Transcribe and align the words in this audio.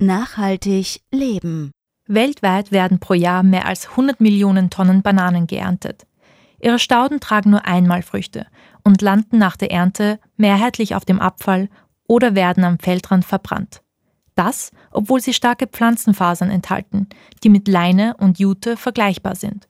Nachhaltig 0.00 1.00
leben. 1.10 1.72
Weltweit 2.06 2.70
werden 2.70 3.00
pro 3.00 3.14
Jahr 3.14 3.42
mehr 3.42 3.66
als 3.66 3.90
100 3.90 4.20
Millionen 4.20 4.70
Tonnen 4.70 5.02
Bananen 5.02 5.48
geerntet. 5.48 6.06
Ihre 6.60 6.78
Stauden 6.78 7.18
tragen 7.18 7.50
nur 7.50 7.66
einmal 7.66 8.02
Früchte 8.02 8.46
und 8.84 9.02
landen 9.02 9.38
nach 9.38 9.56
der 9.56 9.72
Ernte 9.72 10.20
mehrheitlich 10.36 10.94
auf 10.94 11.04
dem 11.04 11.18
Abfall 11.18 11.68
oder 12.06 12.36
werden 12.36 12.62
am 12.62 12.78
Feldrand 12.78 13.24
verbrannt. 13.24 13.82
Das, 14.36 14.70
obwohl 14.92 15.20
sie 15.20 15.34
starke 15.34 15.66
Pflanzenfasern 15.66 16.50
enthalten, 16.50 17.08
die 17.42 17.48
mit 17.48 17.66
Leine 17.66 18.16
und 18.18 18.38
Jute 18.38 18.76
vergleichbar 18.76 19.34
sind. 19.34 19.68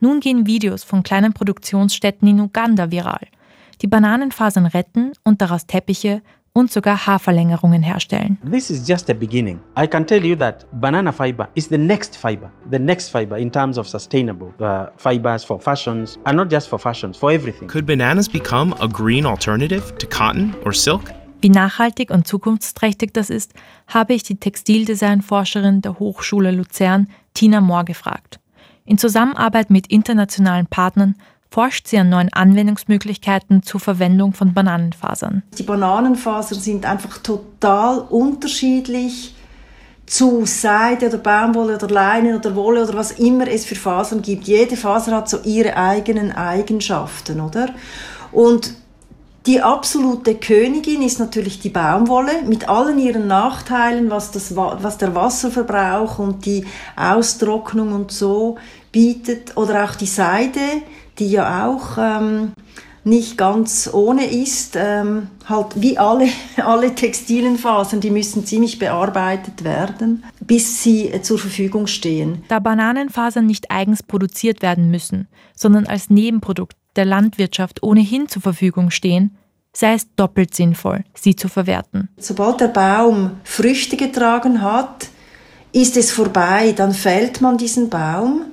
Nun 0.00 0.20
gehen 0.20 0.46
Videos 0.46 0.84
von 0.84 1.02
kleinen 1.02 1.34
Produktionsstätten 1.34 2.26
in 2.26 2.40
Uganda 2.40 2.90
viral, 2.90 3.26
die 3.82 3.88
Bananenfasern 3.88 4.64
retten 4.64 5.12
und 5.22 5.42
daraus 5.42 5.66
Teppiche, 5.66 6.22
und 6.52 6.70
sogar 6.70 7.06
Haarverlängerungen 7.06 7.82
herstellen. 7.82 8.38
This 8.50 8.70
is 8.70 8.88
just 8.88 9.08
a 9.10 9.14
beginning. 9.14 9.60
I 9.78 9.86
can 9.86 10.06
tell 10.06 10.24
you 10.24 10.36
that 10.36 10.66
banana 10.72 11.12
fiber 11.12 11.48
is 11.54 11.68
the 11.68 11.78
next 11.78 12.16
fiber, 12.16 12.50
the 12.70 12.78
next 12.78 13.10
fiber 13.10 13.36
in 13.38 13.50
terms 13.50 13.78
of 13.78 13.86
sustainable 13.86 14.52
uh, 14.60 14.86
fibers 14.96 15.44
for 15.44 15.60
fashions, 15.60 16.18
and 16.24 16.36
not 16.36 16.50
just 16.50 16.68
for 16.68 16.78
fashions, 16.78 17.16
for 17.16 17.30
everything. 17.30 17.68
Could 17.68 17.86
bananas 17.86 18.28
become 18.28 18.74
a 18.80 18.88
green 18.88 19.26
alternative 19.26 19.96
to 19.98 20.06
cotton 20.06 20.54
or 20.64 20.72
silk? 20.72 21.12
Wie 21.42 21.48
nachhaltig 21.48 22.10
und 22.10 22.26
zukunftsträchtig 22.26 23.12
das 23.14 23.30
ist, 23.30 23.54
habe 23.86 24.12
ich 24.12 24.24
die 24.24 24.36
Textildesignforscherin 24.36 25.80
der 25.80 25.98
Hochschule 25.98 26.50
Luzern, 26.50 27.08
Tina 27.32 27.62
Mohr, 27.62 27.84
gefragt. 27.84 28.40
In 28.84 28.98
Zusammenarbeit 28.98 29.70
mit 29.70 29.86
internationalen 29.86 30.66
Partnern 30.66 31.14
forscht 31.50 31.88
sie 31.88 31.98
an 31.98 32.08
neuen 32.08 32.32
Anwendungsmöglichkeiten 32.32 33.62
zur 33.62 33.80
Verwendung 33.80 34.32
von 34.32 34.54
Bananenfasern. 34.54 35.42
Die 35.58 35.64
Bananenfasern 35.64 36.60
sind 36.60 36.86
einfach 36.86 37.18
total 37.18 37.98
unterschiedlich 37.98 39.34
zu 40.06 40.44
Seide 40.44 41.08
oder 41.08 41.18
Baumwolle 41.18 41.76
oder 41.76 41.88
Leinen 41.88 42.36
oder 42.36 42.56
Wolle 42.56 42.82
oder 42.82 42.94
was 42.94 43.12
immer 43.12 43.46
es 43.48 43.64
für 43.64 43.76
Fasern 43.76 44.22
gibt. 44.22 44.48
Jede 44.48 44.76
Faser 44.76 45.14
hat 45.14 45.28
so 45.28 45.38
ihre 45.44 45.76
eigenen 45.76 46.32
Eigenschaften, 46.32 47.40
oder? 47.40 47.68
Und 48.32 48.74
die 49.46 49.62
absolute 49.62 50.34
Königin 50.34 51.02
ist 51.02 51.18
natürlich 51.18 51.60
die 51.60 51.70
Baumwolle 51.70 52.42
mit 52.46 52.68
allen 52.68 52.98
ihren 52.98 53.26
Nachteilen, 53.26 54.10
was, 54.10 54.32
das, 54.32 54.54
was 54.54 54.98
der 54.98 55.14
Wasserverbrauch 55.14 56.18
und 56.18 56.44
die 56.44 56.66
Austrocknung 56.96 57.92
und 57.92 58.12
so 58.12 58.58
bietet. 58.92 59.56
Oder 59.56 59.84
auch 59.84 59.94
die 59.94 60.06
Seide, 60.06 60.60
die 61.20 61.30
ja 61.30 61.68
auch 61.68 61.98
ähm, 61.98 62.52
nicht 63.04 63.36
ganz 63.36 63.88
ohne 63.92 64.26
ist. 64.26 64.76
Ähm, 64.76 65.28
halt 65.46 65.80
wie 65.80 65.98
alle, 65.98 66.28
alle 66.56 66.94
textilen 66.94 67.56
Fasern, 67.58 68.00
die 68.00 68.10
müssen 68.10 68.44
ziemlich 68.44 68.78
bearbeitet 68.78 69.64
werden, 69.64 70.24
bis 70.40 70.82
sie 70.82 71.08
äh, 71.08 71.22
zur 71.22 71.38
Verfügung 71.38 71.86
stehen. 71.86 72.44
Da 72.48 72.58
Bananenfasern 72.58 73.46
nicht 73.46 73.70
eigens 73.70 74.02
produziert 74.02 74.62
werden 74.62 74.90
müssen, 74.90 75.28
sondern 75.54 75.86
als 75.86 76.10
Nebenprodukt 76.10 76.76
der 76.96 77.04
Landwirtschaft 77.04 77.82
ohnehin 77.82 78.28
zur 78.28 78.42
Verfügung 78.42 78.90
stehen, 78.90 79.36
sei 79.72 79.94
es 79.94 80.12
doppelt 80.16 80.54
sinnvoll, 80.54 81.04
sie 81.14 81.36
zu 81.36 81.48
verwerten. 81.48 82.08
Sobald 82.18 82.60
der 82.60 82.68
Baum 82.68 83.32
Früchte 83.44 83.96
getragen 83.96 84.62
hat, 84.62 85.08
ist 85.72 85.96
es 85.96 86.10
vorbei, 86.10 86.72
dann 86.76 86.92
fällt 86.92 87.40
man 87.40 87.56
diesen 87.56 87.90
Baum 87.90 88.46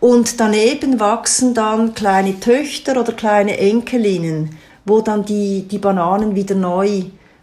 und 0.00 0.40
daneben 0.40 1.00
wachsen 1.00 1.54
dann 1.54 1.94
kleine 1.94 2.38
Töchter 2.38 3.00
oder 3.00 3.12
kleine 3.12 3.58
Enkelinnen, 3.58 4.50
wo 4.84 5.00
dann 5.00 5.24
die, 5.24 5.66
die 5.68 5.78
Bananen 5.78 6.34
wieder 6.34 6.54
neu 6.54 7.02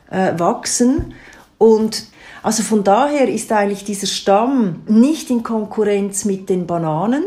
äh, 0.09 0.37
wachsen. 0.37 1.13
Und 1.57 2.05
also 2.43 2.63
von 2.63 2.83
daher 2.83 3.27
ist 3.27 3.51
eigentlich 3.51 3.83
dieser 3.83 4.07
Stamm 4.07 4.83
nicht 4.87 5.29
in 5.29 5.43
Konkurrenz 5.43 6.25
mit 6.25 6.49
den 6.49 6.67
Bananen. 6.67 7.23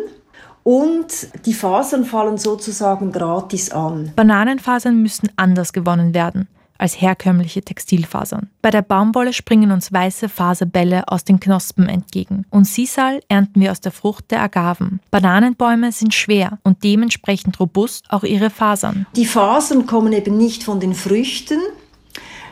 Und 0.62 1.28
die 1.46 1.54
Fasern 1.54 2.04
fallen 2.04 2.38
sozusagen 2.38 3.12
gratis 3.12 3.70
an. 3.70 4.12
Bananenfasern 4.16 5.00
müssen 5.00 5.30
anders 5.36 5.72
gewonnen 5.72 6.12
werden 6.12 6.48
als 6.78 7.00
herkömmliche 7.00 7.62
Textilfasern. 7.62 8.50
Bei 8.62 8.70
der 8.70 8.82
Baumwolle 8.82 9.32
springen 9.32 9.70
uns 9.70 9.92
weiße 9.92 10.28
Faserbälle 10.28 11.08
aus 11.08 11.24
den 11.24 11.40
Knospen 11.40 11.88
entgegen 11.88 12.44
und 12.50 12.66
Sisal 12.66 13.20
ernten 13.28 13.60
wir 13.60 13.70
aus 13.70 13.80
der 13.80 13.92
Frucht 13.92 14.30
der 14.30 14.42
Agaven. 14.42 15.00
Bananenbäume 15.10 15.92
sind 15.92 16.14
schwer 16.14 16.58
und 16.62 16.84
dementsprechend 16.84 17.58
robust 17.60 18.06
auch 18.10 18.24
ihre 18.24 18.50
Fasern. 18.50 19.06
Die 19.16 19.26
Fasern 19.26 19.86
kommen 19.86 20.12
eben 20.12 20.36
nicht 20.36 20.64
von 20.64 20.80
den 20.80 20.94
Früchten, 20.94 21.60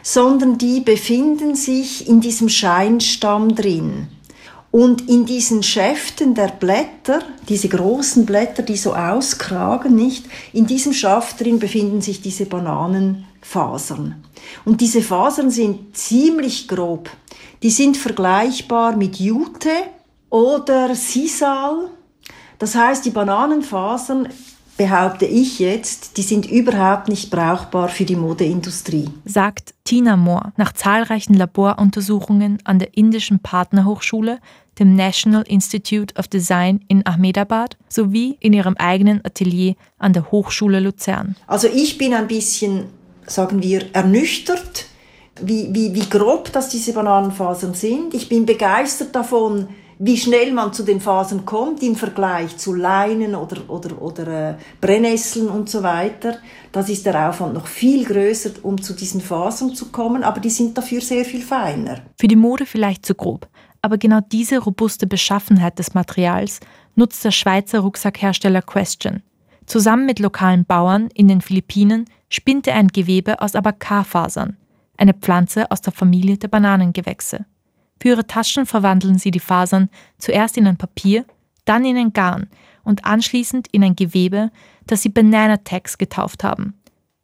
sondern 0.02 0.58
die 0.58 0.80
befinden 0.80 1.54
sich 1.54 2.08
in 2.08 2.20
diesem 2.20 2.48
Scheinstamm 2.48 3.54
drin. 3.54 4.08
Und 4.74 5.08
in 5.08 5.24
diesen 5.24 5.62
Schäften 5.62 6.34
der 6.34 6.48
Blätter, 6.48 7.20
diese 7.48 7.68
großen 7.68 8.26
Blätter, 8.26 8.64
die 8.64 8.76
so 8.76 8.92
auskragen, 8.92 9.94
nicht, 9.94 10.26
in 10.52 10.66
diesem 10.66 10.92
Schaft 10.92 11.40
drin 11.40 11.60
befinden 11.60 12.00
sich 12.00 12.22
diese 12.22 12.46
Bananenfasern. 12.46 14.16
Und 14.64 14.80
diese 14.80 15.00
Fasern 15.00 15.50
sind 15.50 15.96
ziemlich 15.96 16.66
grob. 16.66 17.08
Die 17.62 17.70
sind 17.70 17.96
vergleichbar 17.96 18.96
mit 18.96 19.20
Jute 19.20 19.70
oder 20.28 20.96
Sisal. 20.96 21.91
Das 22.58 22.74
heißt, 22.74 23.04
die 23.04 23.10
Bananenfasern 23.10 24.28
behaupte 24.76 25.24
ich 25.24 25.58
jetzt, 25.58 26.16
die 26.16 26.22
sind 26.22 26.50
überhaupt 26.50 27.08
nicht 27.08 27.30
brauchbar 27.30 27.88
für 27.88 28.04
die 28.04 28.16
Modeindustrie. 28.16 29.08
Sagt 29.24 29.74
Tina 29.84 30.16
Moore 30.16 30.52
nach 30.56 30.72
zahlreichen 30.72 31.34
Laboruntersuchungen 31.34 32.58
an 32.64 32.78
der 32.78 32.96
indischen 32.96 33.38
Partnerhochschule, 33.38 34.40
dem 34.78 34.96
National 34.96 35.44
Institute 35.46 36.14
of 36.16 36.26
Design 36.26 36.80
in 36.88 37.06
Ahmedabad 37.06 37.76
sowie 37.88 38.36
in 38.40 38.52
ihrem 38.52 38.76
eigenen 38.76 39.24
Atelier 39.24 39.76
an 39.98 40.12
der 40.12 40.30
Hochschule 40.32 40.80
Luzern. 40.80 41.36
Also 41.46 41.68
ich 41.68 41.96
bin 41.96 42.12
ein 42.12 42.26
bisschen, 42.26 42.86
sagen 43.26 43.62
wir, 43.62 43.94
ernüchtert, 43.94 44.86
wie, 45.41 45.68
wie, 45.72 45.94
wie 45.94 46.08
grob 46.08 46.52
das 46.52 46.68
diese 46.68 46.92
Bananenfasern 46.92 47.74
sind. 47.74 48.14
Ich 48.14 48.28
bin 48.28 48.46
begeistert 48.46 49.14
davon, 49.14 49.68
wie 49.99 50.16
schnell 50.16 50.53
man 50.53 50.72
zu 50.72 50.82
den 50.82 51.00
Fasern 51.00 51.44
kommt 51.44 51.82
im 51.82 51.97
Vergleich 51.97 52.56
zu 52.56 52.75
Leinen 52.75 53.34
oder, 53.34 53.69
oder, 53.69 54.00
oder 54.00 54.50
äh, 54.50 54.55
Brennnesseln 54.81 55.49
und 55.49 55.69
so 55.69 55.82
weiter. 55.82 56.38
Das 56.72 56.88
ist 56.88 57.06
der 57.06 57.28
Aufwand 57.28 57.55
noch 57.55 57.66
viel 57.66 58.04
größer, 58.04 58.50
um 58.62 58.81
zu 58.81 58.94
diesen 58.94 59.21
Fasern 59.21 59.75
zu 59.75 59.91
kommen, 59.91 60.25
aber 60.25 60.41
die 60.41 60.50
sind 60.50 60.77
dafür 60.77 61.00
sehr 61.00 61.25
viel 61.25 61.43
feiner. 61.43 62.03
Für 62.19 62.28
die 62.28 62.37
Mode 62.37 62.66
vielleicht 62.66 63.06
zu 63.06 63.15
grob, 63.15 63.49
aber 63.83 63.99
genau 63.99 64.21
diese 64.21 64.59
robuste 64.59 65.06
Beschaffenheit 65.06 65.78
des 65.78 65.94
Materials 65.94 66.60
nutzt 66.94 67.25
der 67.25 67.31
Schweizer 67.31 67.81
Rucksackhersteller 67.81 68.62
Question. 68.62 69.22
Zusammen 69.66 70.06
mit 70.06 70.19
lokalen 70.19 70.65
Bauern 70.65 71.09
in 71.15 71.28
den 71.28 71.41
Philippinen 71.41 72.06
spinnt 72.28 72.66
er 72.66 72.77
ein 72.77 72.88
Gewebe 72.88 73.41
aus 73.41 73.54
Abacar-Fasern, 73.54 74.56
eine 74.97 75.15
Pflanze 75.15 75.71
aus 75.71 75.81
der 75.81 75.93
Familie 75.93 76.37
der 76.37 76.49
Bananengewächse. 76.49 77.47
Für 78.00 78.09
ihre 78.09 78.27
Taschen 78.27 78.66
verwandeln 78.66 79.19
sie 79.19 79.31
die 79.31 79.41
Fasern 79.41 79.88
zuerst 80.19 80.56
in 80.56 80.66
ein 80.66 80.77
Papier, 80.77 81.25
dann 81.65 81.84
in 81.84 81.97
ein 81.97 82.12
Garn 82.12 82.49
und 82.82 83.05
anschließend 83.05 83.69
in 83.72 83.82
ein 83.82 83.97
Gewebe, 83.97 84.50
das 84.87 85.03
sie 85.03 85.09
Banana 85.09 85.59
Tags 85.59 85.99
getauft 85.99 86.44
haben. 86.44 86.75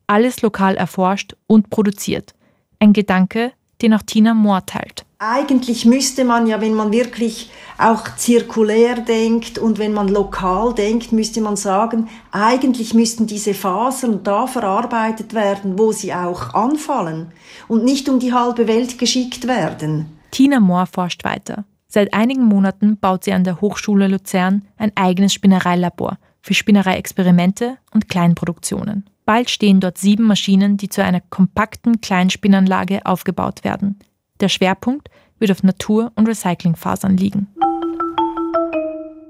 Alles 0.07 0.43
lokal 0.43 0.77
erforscht 0.77 1.35
und 1.47 1.71
produziert. 1.71 2.35
Ein 2.79 2.93
Gedanke, 2.93 3.53
den 3.83 3.95
auch 3.95 4.03
Tina 4.03 4.35
Moore 4.35 4.65
teilt. 4.67 5.05
Eigentlich 5.19 5.85
müsste 5.85 6.25
man 6.25 6.47
ja, 6.47 6.63
wenn 6.63 6.73
man 6.73 6.93
wirklich 6.93 7.51
auch 7.77 8.17
zirkulär 8.17 8.97
denkt 8.97 9.59
und 9.59 9.79
wenn 9.79 9.93
man 9.93 10.09
lokal 10.09 10.73
denkt, 10.75 11.13
müsste 11.13 11.43
man 11.43 11.57
sagen, 11.57 12.09
eigentlich 12.33 12.95
müssten 12.95 13.27
diese 13.27 13.53
Fasern 13.53 14.23
da 14.25 14.47
verarbeitet 14.47 15.35
werden, 15.35 15.79
wo 15.79 15.93
sie 15.93 16.15
auch 16.15 16.55
anfallen 16.55 17.33
und 17.69 17.85
nicht 17.85 18.09
um 18.09 18.19
die 18.19 18.33
halbe 18.33 18.67
Welt 18.67 18.99
geschickt 18.99 19.47
werden. 19.47 20.20
Tina 20.31 20.61
Mohr 20.61 20.87
forscht 20.87 21.25
weiter. 21.25 21.65
Seit 21.89 22.15
einigen 22.15 22.45
Monaten 22.45 22.99
baut 22.99 23.25
sie 23.25 23.33
an 23.33 23.45
der 23.45 23.61
Hochschule 23.61 24.07
Luzern 24.07 24.63
ein 24.77 24.93
eigenes 24.97 25.35
Spinnereilabor 25.35 26.19
für 26.41 26.55
Spinnereiexperimente 26.55 27.79
und 27.93 28.09
Kleinproduktionen. 28.09 29.11
Bald 29.27 29.51
stehen 29.51 29.81
dort 29.81 29.99
sieben 29.99 30.25
Maschinen, 30.25 30.77
die 30.77 30.89
zu 30.89 31.05
einer 31.05 31.21
kompakten 31.21 32.01
Kleinspinnanlage 32.01 33.05
aufgebaut 33.07 33.65
werden. 33.65 33.99
Der 34.41 34.49
Schwerpunkt 34.49 35.09
wird 35.39 35.51
auf 35.51 35.63
Natur- 35.63 36.13
und 36.15 36.29
Recyclingfasern 36.29 37.17
liegen. 37.17 37.49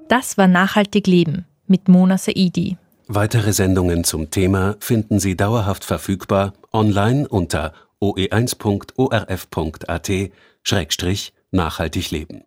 Das 0.08 0.36
war 0.38 0.48
Nachhaltig 0.48 1.06
Leben 1.06 1.46
mit 1.66 1.88
Mona 1.88 2.18
Saidi. 2.18 2.76
Weitere 3.08 3.52
Sendungen 3.52 4.04
zum 4.04 4.30
Thema 4.30 4.76
finden 4.80 5.18
Sie 5.18 5.36
dauerhaft 5.36 5.84
verfügbar 5.84 6.52
online 6.72 7.28
unter 7.28 7.72
oe1.orf.at 8.02 10.10
Schrägstrich 10.62 11.32
nachhaltig 11.50 12.10
leben 12.10 12.38